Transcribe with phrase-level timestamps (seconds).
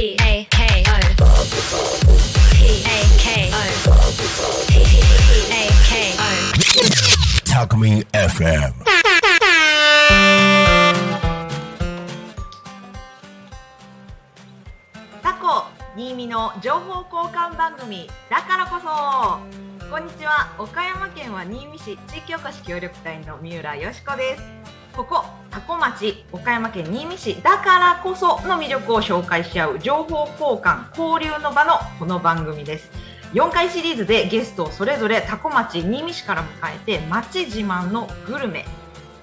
[0.00, 0.22] K O
[2.52, 2.56] P
[2.86, 3.58] A K O
[4.68, 4.78] P
[5.50, 8.74] A K O タクミン FM
[15.20, 15.64] タコ
[15.96, 18.08] 新見の情報交換番組。
[18.30, 18.86] だからこそ。
[19.90, 20.54] こんにちは。
[20.60, 24.77] 岡山県は新見市地域おこし協力隊の三浦よしこです。
[24.98, 32.90] ここタコ町岡山県新見市だからこその魅力を紹介し合う情報交換交流の場のこの番組です。
[33.32, 38.64] 4回シリーズでゲストをそれぞれタコ町新見市から迎えて町自慢のグルメ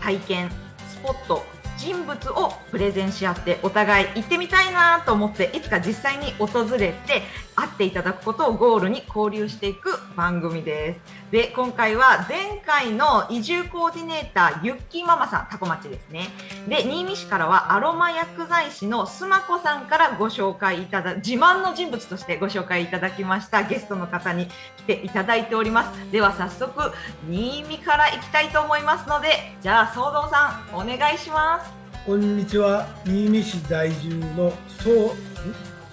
[0.00, 0.50] 体験
[0.88, 1.44] スポット
[1.76, 7.24] 人物をプレゼンし合ってお互い行ってみたいなと思っていつか実際に訪れて
[7.58, 11.00] 会っていただくことをゴールに交流していく番組です。
[11.32, 16.28] で今回は前回の移住コーディネーターゆっきーママさんタコ町ですね。
[16.68, 24.46] で新見市からはアロマ薬剤師の須磨子さんからご紹介いただ自慢の人物としてご紹介いただきましたゲストの方に
[24.76, 26.12] 来ていただいております。
[26.12, 26.92] では早速
[27.28, 29.28] 新見から行きたいと思いますので
[29.60, 31.72] じゃあ総動さんお願いします。
[32.06, 32.86] こんにちは。
[33.04, 34.94] 新見市在住のそう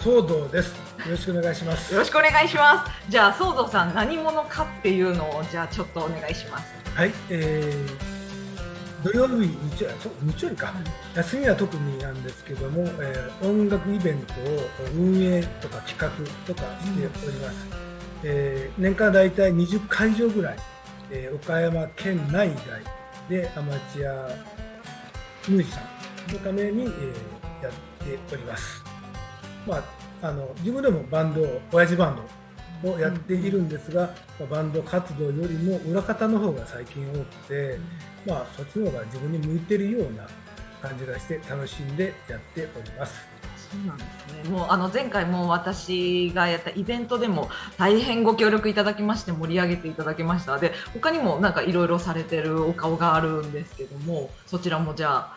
[0.06, 0.70] 騒動です。
[0.70, 0.76] よ
[1.10, 1.92] ろしくお願いします。
[1.92, 2.92] よろしくお願いします。
[3.10, 6.76] じゃあ総動さん何者かっていうのをじゃあちょっとお願いします。
[6.94, 9.90] はい、えー、土曜日日曜
[10.22, 10.74] 日曜日か、
[11.16, 16.12] 休みは特になんですけども、えー音楽イベントを運営とか企画
[16.46, 17.56] とかしております、
[18.24, 20.58] えー年間大体20会場ぐらい、
[21.10, 22.82] えー岡山県内外
[23.28, 24.30] でアマチュア
[25.48, 27.74] ミュージシャンのために、えーやっ
[28.28, 28.84] ております。
[29.68, 29.84] まあ、
[30.26, 32.20] あの自分でもバンド親父バン
[32.84, 37.78] ドをやっているんですが、まあバンド活動よりも裏方の方が最近多くて、
[38.26, 40.28] まあ、そっちの方が自分に向いてるような
[40.82, 43.36] 感じがして楽しんでやっております。
[43.72, 44.50] そうなんですね。
[44.50, 50.58] もうあの前回も私がやったイベントでも大変ご協力いただきまして盛り上げていただきました。
[50.58, 55.32] で他にもなんかいろいろされてるお顔があるんですけども、そちらもじゃ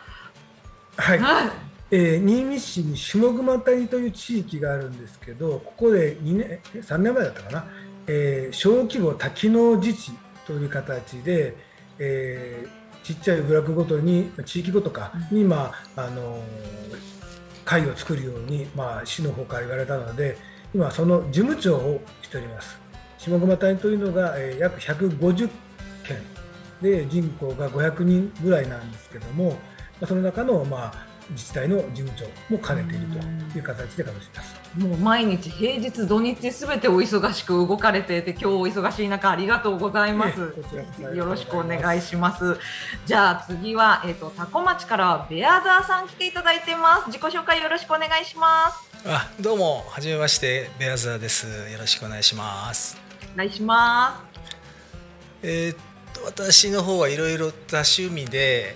[0.97, 1.49] はいあ、はい、
[1.91, 7.65] えー新見市に下熊谷という地域があるんですけどここで2年え3年前だったかな、
[8.07, 10.11] えー小規模多機能自治
[10.45, 11.55] という形で、
[11.99, 17.09] えーちっちゃい部落ごとに地域ごとかに、まああのー
[17.65, 20.37] 会を作るように、まあ、市の方から言われたので
[20.73, 22.79] 今その事務長をしております。
[23.19, 25.49] 下熊谷というのが、えー約150
[26.07, 26.17] 県
[26.81, 29.55] で人口が500人ぐらいなんですけども、ま
[30.03, 33.07] あその中の、まあ、自治体の事務長も兼ねている
[33.51, 34.55] という形で活動します。
[34.77, 40.39] もう毎日平日土日すべてお忙しく動かれていて今日お忙しい中ありがとうございます。
[40.39, 42.57] いえこちらこそよろしくお願いします。
[43.05, 47.07] じゃあ次はえっ、とタコ町からはベアザーさん来ていただいてます。
[47.07, 48.89] 自己紹介よろしくお願いします。
[49.05, 52.97] あどうもはじめましてベアザーですよろしくお願いします
[53.33, 54.25] お願いしま
[55.41, 55.77] えーっ
[56.13, 58.75] と私の方はいろいろ多趣味で、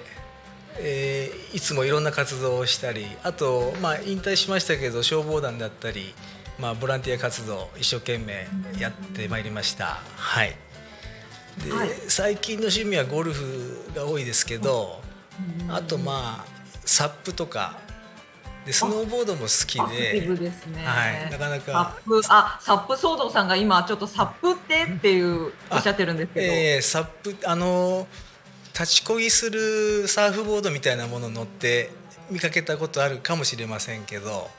[0.79, 6.13] えーいつもいろんな活動をしたりあとまあ引退しましたけど消防団だったり
[6.59, 8.47] まあボランティア活動一生懸命
[8.79, 9.99] やってまいりました。
[10.15, 10.55] はい。
[11.63, 11.89] で、はい。
[12.07, 14.99] 最近の趣味はゴルフが多いですけど
[15.69, 16.45] あとまあ
[16.85, 17.77] サップとか
[18.65, 20.85] でスノーボードも好きでね。
[20.85, 21.31] はい。
[21.31, 21.71] なかなか。
[21.71, 26.45] サップあサップ騒動さんが今ちょっとサップってっていうおっしゃってるんですけど。
[26.45, 28.07] えーサップあの
[28.73, 31.91] 立ちこぎするサーフボードみたいなもの乗って
[32.31, 34.49] 見かけたことあるかもしれませんけど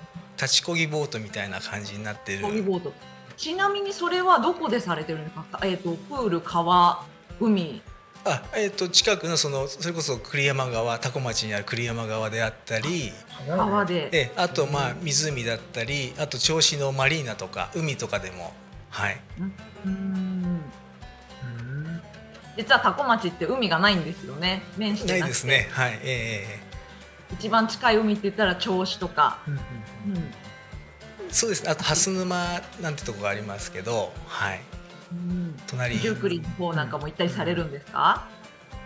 [0.41, 2.45] 立ちこぎボートみたいな感じになってる。
[3.37, 5.61] ちなみにそれはどこでされてるんですか？
[5.65, 7.05] えっ、とプール、川、
[7.41, 7.83] 海。
[8.25, 13.13] あ、えー、と近くのそのそれこそ栗山川多古町にある栗山川であったり
[13.49, 14.09] 川で。
[14.13, 18.55] えあとまあ湖だったりあと銚子のマリーナとか海とかでも
[18.91, 19.21] はい
[19.85, 20.14] うん。
[22.57, 24.63] うん実は多古町って海がないんですよね。
[24.77, 25.69] 面してないですね。
[25.73, 25.99] はい。
[26.03, 26.61] え
[27.33, 29.39] 一番近い海って言ったら銚子とか。
[29.49, 30.23] うんうんうん。
[30.23, 30.25] ー
[31.31, 31.71] そうですね。
[31.71, 34.13] あと蓮沼なんてとこがありますけど。
[34.29, 34.61] はい。
[35.11, 35.57] うん。
[35.67, 35.97] 隣。
[35.99, 38.29] 九十九里の方なんかも行ったりされるんですか？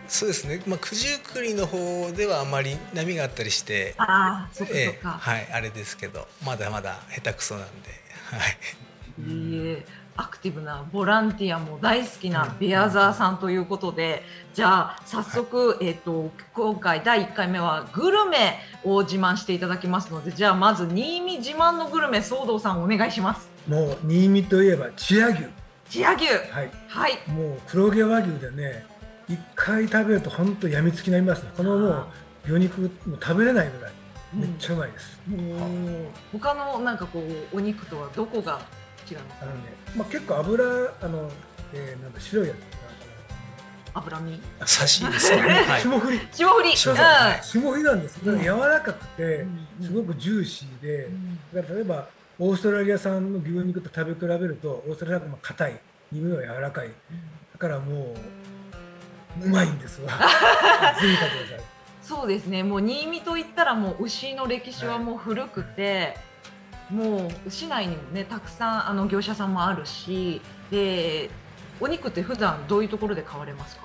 [0.08, 4.88] そうですね、まあ、九十九里の方ではあまり波があったりして、ああ、そっかそええ。
[4.88, 5.10] っか。
[5.10, 6.26] はい、あれですけど。
[6.42, 7.90] まだまだ下手くそなんで、
[8.30, 9.86] はい、いいえ
[10.18, 23.48] アクティブなボランティアも大好きなベアザーさんということで、じゃあ早速、えっ、と今回第1回目はグルメを自慢していただきますので、じゃあまず新見自慢のグルメ騒動さんお願いします。
[23.68, 25.44] もう新見といえば千屋牛、
[25.88, 26.26] 千屋牛。
[26.26, 27.30] はい、はい。
[27.30, 28.84] もう黒毛和牛でね
[29.28, 31.50] 一回食べると本当やみつきになりますね。
[31.56, 32.06] このもう
[32.44, 32.90] 魚肉もう
[33.22, 33.92] 食べれないぐらい。
[33.92, 33.98] うん
[34.34, 38.60] めっちゃうまいです、おー他のなんかこうお肉とはどこが
[39.10, 39.60] 違うんですかあのね、
[39.96, 41.30] まあ、結構油あの、
[41.72, 42.58] えーなんか白いやつ
[43.94, 44.40] 脂身？
[44.64, 45.48] 差しですよね。
[45.66, 45.80] はい。
[45.80, 46.20] 霜降り。
[46.32, 46.76] 霜降り。
[46.76, 47.02] 霜降り。
[47.02, 48.20] うん霜降りなんです。
[48.20, 49.86] けど、うん柔らかくてうん。
[49.86, 51.38] すごくジューシーで、うん。
[51.54, 52.06] だから例えば
[52.38, 55.80] オーストラリア産の牛肉と食べ比べるとオーストラリア産が硬い。
[56.12, 56.88] 耳は柔らかい。
[57.52, 58.14] だからも
[59.42, 60.10] ううまいんですわ。
[61.00, 61.66] ぜひ食べてください。
[62.02, 62.62] そうですね。
[62.62, 66.16] もう新見といったらもう牛の歴史はもう古くて、
[66.90, 70.40] もう市内にもねたくさんあの業者さんもあるし
[70.70, 71.30] で
[71.80, 73.82] お肉って普段どういうところで買われますか？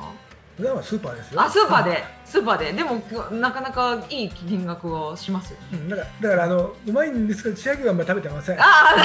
[0.55, 1.41] 普段はスーパーですよ。
[1.41, 2.03] あスーパーで。
[2.25, 2.73] スーパーで。
[2.73, 3.01] でも
[3.31, 5.65] なかなかいい金額はしますよね。
[5.73, 8.57] うんだからだからあのうまいんですけど千秋はあんまり食べてません。
[8.57, 8.95] ちょあ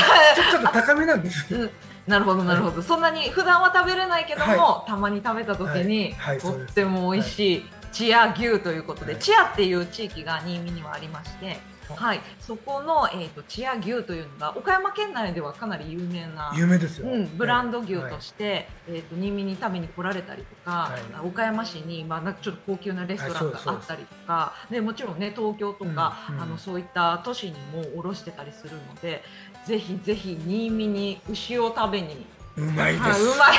[0.50, 1.60] ちょっと高めなんですよ。
[1.60, 1.70] うん。
[2.06, 6.38] なるほどなるほど、そんなに普段は食べれないけども、はたまに食べた時に、はい。
[6.38, 7.66] はいとっても美味しい。
[7.92, 9.22] チア牛ということで、はい。
[9.22, 11.58] チアっていう地域が新見にはありまして、
[11.94, 21.26] はい、そこの、えー、とチア牛というのが岡山県内ではかなり有名な有名ですよ、うん、ブランド牛はいとして、えー、と新見に食べに来られたりとか、はい。
[21.26, 26.42] 岡山市に、まあ、なんかちょっと高級なレストランがあったりとかでもちろんね東京とか、うんうん。
[26.42, 29.22] あのそういった都市にも卸してたりするので
[29.66, 32.26] ぜひぜひ新見に牛を食べに。
[32.56, 33.58] うまいです、あうまい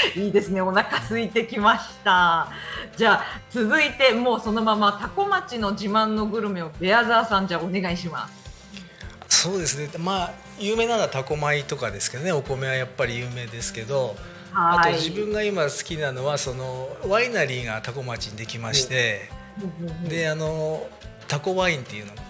[0.16, 2.48] いいですねお腹空いてきました
[2.96, 8.38] じゃあ続いてもうそのまま多古町の自慢のグルメをベアザーさんじゃあお願いします
[9.28, 9.88] そうですね。
[9.98, 12.32] まあ有名なのはタコ米とかですけどね。
[12.32, 14.16] お米はやっぱり有名ですけど、
[14.52, 19.30] あはいと自分が今好きなのはそのワイナリーがタコ町にできまして、
[20.08, 20.88] であの
[21.28, 22.22] タコワインっていうのが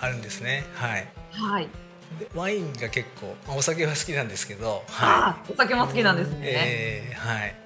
[0.00, 0.64] あるんですね。
[0.74, 1.08] はい。
[1.30, 1.85] はいで
[2.34, 6.34] ワインが結構まあお酒は好きなんですけど、あはお酒も好きなんですい。
[6.34, 7.56] ね、えーはい。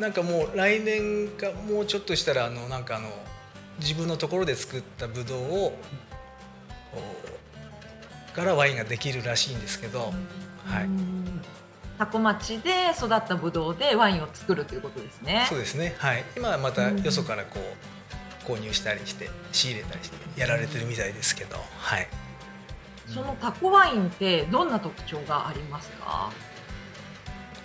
[0.00, 3.10] なんかもう来年かもうちょっとしたらあのなんかあの
[3.78, 5.72] 自分のところで作ったブドウを
[8.32, 10.12] おからワインができるらしいんですけど、
[10.64, 10.88] はい。
[11.98, 15.94] 多古町で育ったブドウでワインを作るということですねそうですね。
[15.98, 16.24] はい。
[16.36, 17.60] 今はまたよそからこ
[18.46, 22.08] う購入したりして仕入れたりしてやられてるみたいですけど、はい。
[23.12, 26.30] そのタコワインってどんな特徴がありますか？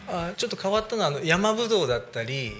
[0.07, 2.53] あちょっと変わったのはあの山ぶどうだったり、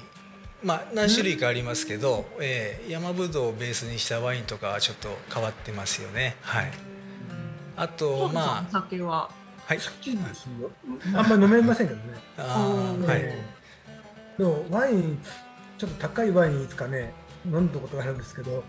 [0.64, 6.36] まあ、何種類かありますけど、えー山ぶどうをベースにしたワインとかはちょっと変わってますよね。
[6.42, 6.72] はい、
[7.76, 9.30] あとまお酒は？
[9.30, 9.30] あ
[9.68, 9.78] はい。
[9.78, 10.72] 好きですよ。
[11.16, 12.18] あんまり飲めませんけどね。
[12.38, 13.20] あーうんはい。
[13.22, 15.18] えーでもワイン
[15.78, 17.14] ちょっと高いワインいつかね。
[17.46, 18.64] 飲んだことがあるんですけど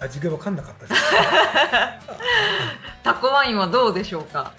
[0.00, 0.94] 味が分かんなかったです
[3.06, 4.52] タコワインはどうでしょうか？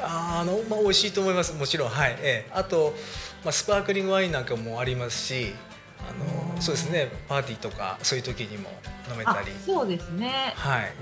[0.00, 1.54] あーあの、まあ、美味しいと思います。
[1.54, 1.90] もちろん。
[1.90, 2.50] はい、ええ。
[2.52, 2.92] あと、
[3.44, 5.54] まあ、スパークリングワインなんかもありますし
[6.00, 7.08] あのそうですね。
[7.28, 8.68] パーティーとかそういう時にも
[9.12, 10.54] 飲めたありそうですね。
[10.56, 10.92] はい。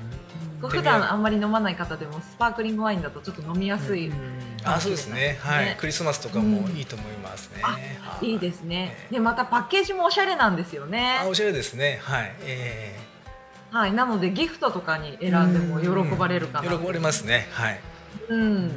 [0.69, 4.13] 普段あんまり飲まない方でもスパークリングワインだとちょっと飲みやすい、
[4.63, 5.39] あそうですね。
[5.41, 5.65] はい。
[5.65, 5.77] ね。
[5.81, 7.79] クリスマスとかもいいと思いますね、あは
[8.21, 8.35] い。
[8.35, 8.95] いですね。
[9.01, 9.15] ええ。
[9.15, 11.21] でまたパッケージもおしゃれなんですよね。
[11.23, 12.01] あおしゃれですね。
[12.03, 12.35] はい。
[12.43, 13.01] え
[13.71, 16.73] はいなのでギフトとかに選んでも喜ばれるかな。
[16.73, 17.49] え喜ばれますね。
[17.53, 17.81] はい。
[18.29, 18.71] うん。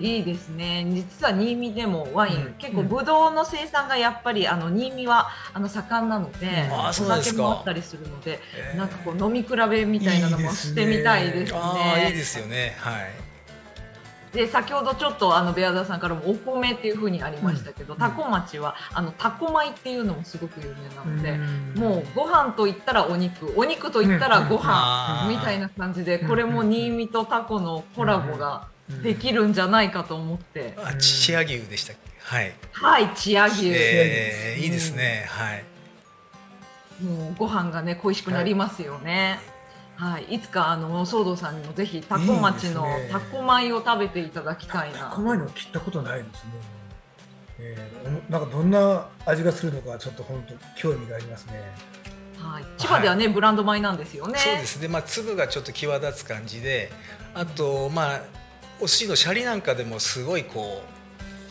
[0.00, 0.86] いいですね。
[0.90, 2.54] 実は新見でもワイン、うん。
[2.54, 7.22] 結構ブドウの生産がやっぱりあの新見はあの盛んなので、うなんですか。
[7.22, 11.58] 酒もあったりするので、ええなんかこう飲み比べみたいなのもしてみたいですね。
[11.58, 12.76] ああいいですよね。
[12.78, 13.29] はい
[14.32, 17.98] で先ほどちょっとあのベアザーさんからもお米っていう風にありましたけど、うん。
[17.98, 21.80] タコ町はあのタコ米っていうのもすごく有名なので、うん。
[21.80, 23.52] もうご飯と言ったらお肉。
[23.56, 28.68] お肉と言ったらご飯みたいな感じでこれも新見とタコのコラボが
[29.02, 32.10] できるんじゃないかと思って、あチア牛でしたっけ？
[32.20, 32.54] はい。
[32.72, 35.26] はい千屋牛、ええいいですね。
[35.28, 35.64] はい。
[37.02, 39.40] もうご飯がね恋しくなりますよね。
[40.00, 45.12] はい、いつかあの騒動さんにもぜひタコ町のタコ米を食べていただきたいな。
[45.14, 46.50] こまいの切ったことないですね、
[47.58, 51.60] えー、なんかどんな味がするのかちょっと本当興味がありますね。
[52.38, 54.38] はい、千葉ではね、ブランド米なんですよね。
[54.38, 54.88] そうですね。
[54.88, 56.90] まあ粒がちょっと際立つ感じで
[57.34, 58.22] あとまあ
[58.80, 60.82] お寿司のシャリなんかでもすごいこ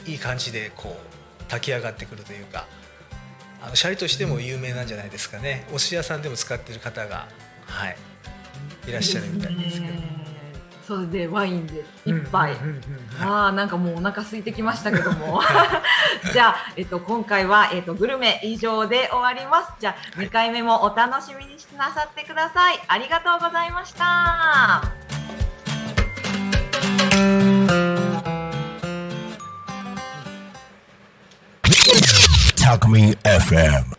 [0.07, 2.65] ういい感じでこう炊き上がってくるというか
[3.61, 7.27] あのシャリとしても有名なんじゃないですかね、お寿司屋さんでも使ってる方が
[7.67, 7.95] はい
[8.89, 10.19] いらっしゃるみたいですけど、ね。
[10.89, 12.57] それでワインで一杯。
[13.21, 15.39] ああなんかもうお腹空いてきましたけども。
[16.33, 19.73] じゃあ、えっと、今回は、えっと、グルメ以上で終わります。
[19.79, 22.79] じゃあ2回目もお楽しみになさってください。
[22.87, 24.81] ありがとうございました。
[32.57, 33.89] Talk Me FM.